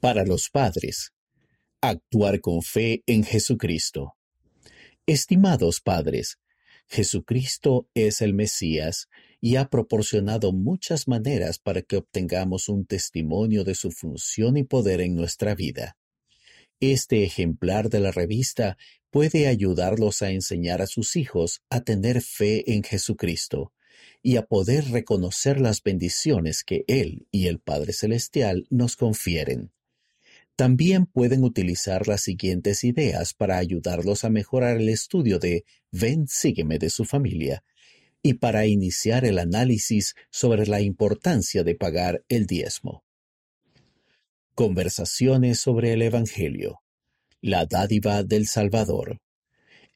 [0.00, 1.12] Para los padres,
[1.82, 4.14] actuar con fe en Jesucristo.
[5.04, 6.38] Estimados padres,
[6.88, 9.08] Jesucristo es el Mesías
[9.42, 15.02] y ha proporcionado muchas maneras para que obtengamos un testimonio de su función y poder
[15.02, 15.98] en nuestra vida.
[16.80, 18.78] Este ejemplar de la revista
[19.10, 23.74] puede ayudarlos a enseñar a sus hijos a tener fe en Jesucristo
[24.22, 29.72] y a poder reconocer las bendiciones que Él y el Padre Celestial nos confieren.
[30.60, 36.78] También pueden utilizar las siguientes ideas para ayudarlos a mejorar el estudio de Ven, sígueme
[36.78, 37.64] de su familia
[38.22, 43.06] y para iniciar el análisis sobre la importancia de pagar el diezmo.
[44.54, 46.82] Conversaciones sobre el Evangelio.
[47.40, 49.22] La dádiva del Salvador.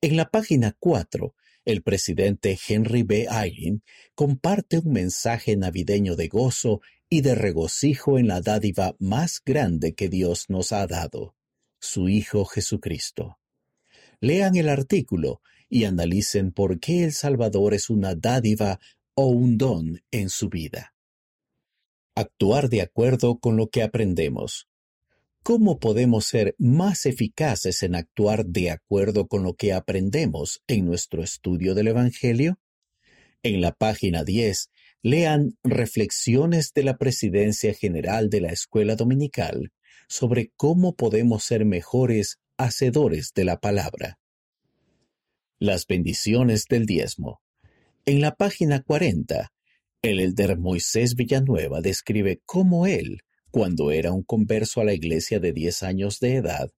[0.00, 1.34] En la página 4,
[1.66, 3.26] el presidente Henry B.
[3.30, 3.82] Eyring
[4.14, 6.80] comparte un mensaje navideño de gozo
[7.14, 11.36] y de regocijo en la dádiva más grande que Dios nos ha dado,
[11.78, 13.38] su Hijo Jesucristo.
[14.18, 18.80] Lean el artículo y analicen por qué el Salvador es una dádiva
[19.14, 20.92] o un don en su vida.
[22.16, 24.68] Actuar de acuerdo con lo que aprendemos.
[25.44, 31.22] ¿Cómo podemos ser más eficaces en actuar de acuerdo con lo que aprendemos en nuestro
[31.22, 32.58] estudio del Evangelio?
[33.44, 34.68] En la página 10,
[35.04, 39.70] lean Reflexiones de la Presidencia General de la Escuela Dominical
[40.08, 44.18] sobre cómo podemos ser mejores hacedores de la palabra.
[45.58, 47.42] Las bendiciones del diezmo.
[48.06, 49.52] En la página 40,
[50.00, 55.52] el elder Moisés Villanueva describe cómo él, cuando era un converso a la iglesia de
[55.52, 56.70] 10 años de edad,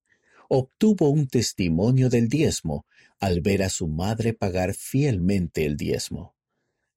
[0.48, 2.86] obtuvo un testimonio del diezmo
[3.20, 6.35] al ver a su madre pagar fielmente el diezmo.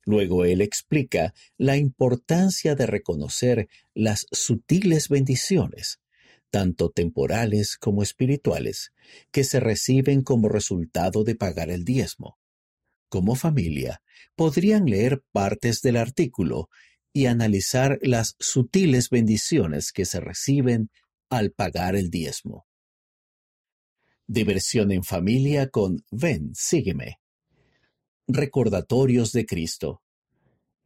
[0.10, 6.00] Luego él explica la importancia de reconocer las sutiles bendiciones,
[6.50, 8.92] tanto temporales como espirituales,
[9.30, 12.40] que se reciben como resultado de pagar el diezmo.
[13.08, 14.02] Como familia,
[14.36, 16.70] podrían leer partes del artículo
[17.14, 20.90] y analizar las sutiles bendiciones que se reciben
[21.30, 22.66] al pagar el diezmo.
[24.26, 27.20] Diversión en familia con Ven, sígueme.
[28.32, 30.04] Recordatorios de Cristo.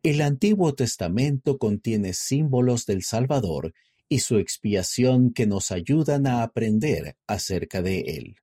[0.02, 3.74] El Antiguo Testamento contiene símbolos del Salvador
[4.08, 8.38] y su expiación que nos ayudan a aprender acerca de Él.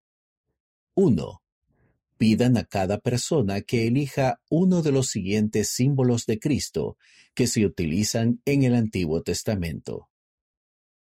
[0.97, 1.43] 1.
[2.19, 6.99] Pidan a cada persona que elija uno de los siguientes símbolos de Cristo
[7.33, 10.11] que se utilizan en el Antiguo Testamento.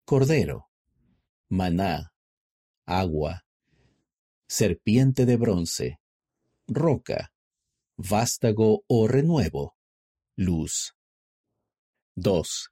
[0.06, 0.70] Cordero,
[1.50, 2.14] maná,
[2.86, 3.44] agua,
[4.48, 6.00] serpiente de bronce,
[6.66, 7.34] roca,
[8.00, 9.76] vástago o renuevo,
[10.38, 10.94] luz.
[12.16, 12.70] 2.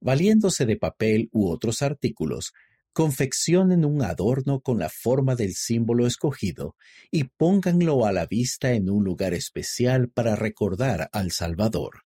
[0.00, 2.52] Valiéndose de papel u otros artículos,
[2.94, 6.76] confeccionen un adorno con la forma del símbolo escogido
[7.10, 12.04] y pónganlo a la vista en un lugar especial para recordar al Salvador.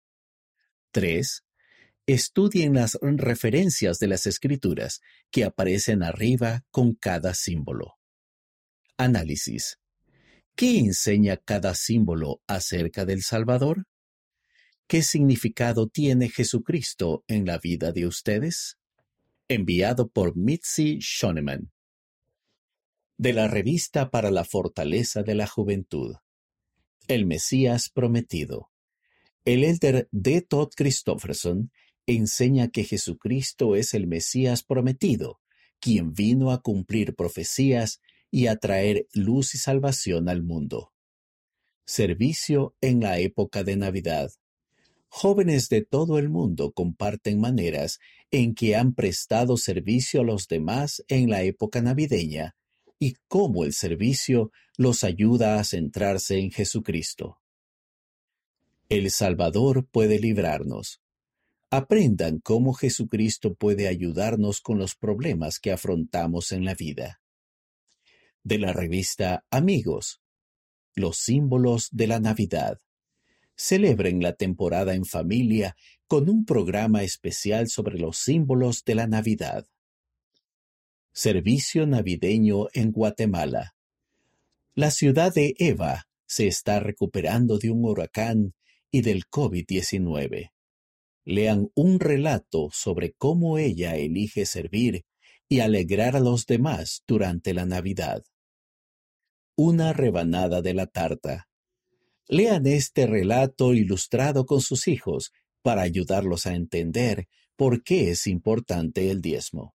[0.92, 1.46] 3.
[2.06, 5.00] Estudien las referencias de las escrituras
[5.32, 7.94] que aparecen arriba con cada símbolo.
[8.98, 9.80] Análisis.
[10.57, 13.85] ¿Qué enseña cada símbolo acerca del Salvador?
[14.88, 18.79] ¿Qué significado tiene Jesucristo en la vida de ustedes?
[19.47, 21.72] Enviado por Mitzi Shoneman.
[23.19, 26.16] De la revista para la fortaleza de la juventud.
[27.07, 28.72] El Mesías prometido.
[29.45, 30.41] El elder D.
[30.41, 31.72] Todd Christofferson
[32.07, 35.39] enseña que Jesucristo es el Mesías prometido,
[35.79, 38.01] quien vino a cumplir profecías
[38.32, 40.94] y a traer luz y salvación al mundo.
[41.86, 44.30] Servicio en la época de Navidad.
[45.10, 48.00] Jóvenes de todo el mundo comparten maneras
[48.30, 52.56] en que han prestado servicio a los demás en la época navideña
[53.00, 57.40] y cómo el servicio los ayuda a centrarse en Jesucristo.
[58.90, 61.02] El Salvador puede librarnos.
[61.70, 67.22] Aprendan cómo Jesucristo puede ayudarnos con los problemas que afrontamos en la vida.
[68.50, 70.22] De la revista Amigos.
[70.96, 72.80] Los símbolos de la Navidad.
[73.58, 75.76] Celebren la temporada en familia
[76.08, 79.68] con un programa especial sobre los símbolos de la Navidad.
[81.12, 83.76] Servicio navideño en Guatemala.
[84.76, 88.54] La ciudad de Eva se está recuperando de un huracán
[88.90, 90.54] y del COVID-19.
[91.26, 95.04] Lean un relato sobre cómo ella elige servir
[95.50, 98.24] y alegrar a los demás durante la Navidad.
[99.59, 101.50] Una rebanada de la tarta.
[102.27, 105.31] Lean este relato ilustrado con sus hijos
[105.63, 109.74] para ayudarlos a entender por qué es importante el diezmo.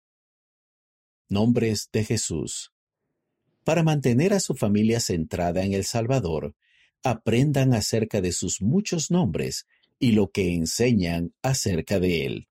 [1.29, 2.71] Nombres de Jesús.
[3.65, 6.55] Para mantener a su familia centrada en el Salvador,
[7.03, 9.67] aprendan acerca de sus muchos nombres
[9.99, 12.49] y lo que enseñan acerca de Él.